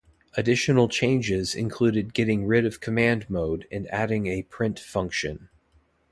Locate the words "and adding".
3.71-4.25